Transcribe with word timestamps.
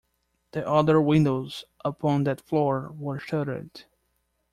The 0.53 0.67
other 0.67 0.99
windows 0.99 1.63
upon 1.85 2.23
that 2.23 2.41
floor 2.41 2.91
were 2.97 3.19
shuttered. 3.19 3.83